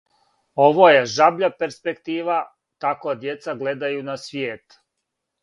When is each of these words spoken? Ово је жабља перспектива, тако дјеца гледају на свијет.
Ово 0.67 0.87
је 0.93 1.03
жабља 1.15 1.49
перспектива, 1.59 2.39
тако 2.87 3.15
дјеца 3.25 3.57
гледају 3.61 4.03
на 4.11 4.19
свијет. 4.25 4.81